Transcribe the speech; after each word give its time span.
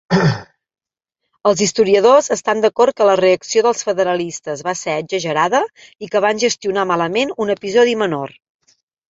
Els 1.49 1.59
historiadors 1.65 2.29
estan 2.35 2.63
d'acord 2.63 2.95
que 3.01 3.07
la 3.09 3.17
reacció 3.19 3.63
dels 3.67 3.85
federalistes 3.89 4.65
va 4.69 4.75
ser 4.81 4.97
exagerada 5.03 5.61
i 6.07 6.11
que 6.17 6.25
van 6.27 6.43
gestionar 6.47 6.89
malament 6.95 7.37
un 7.47 7.55
episodi 7.59 7.97
menor. 8.05 8.37